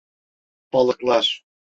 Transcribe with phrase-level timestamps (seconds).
[0.73, 1.43] Balıklar.